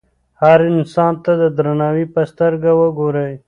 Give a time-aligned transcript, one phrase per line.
[0.41, 3.33] هر انسان ته د درناوي په سترګه وګورئ.